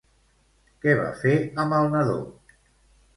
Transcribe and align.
Què 0.85 0.95
va 0.99 1.11
fer 1.19 1.33
amb 1.65 1.77
el 1.81 1.91
nadó? 1.97 2.17